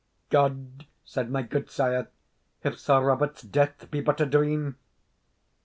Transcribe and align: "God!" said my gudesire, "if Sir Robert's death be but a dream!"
"God!" 0.31 0.87
said 1.05 1.29
my 1.29 1.43
gudesire, 1.43 2.07
"if 2.63 2.79
Sir 2.79 3.03
Robert's 3.05 3.43
death 3.43 3.91
be 3.91 4.01
but 4.01 4.19
a 4.19 4.25
dream!" 4.25 4.77